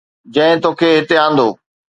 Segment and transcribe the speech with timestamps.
[0.33, 1.47] جنهن توکي هتي آندو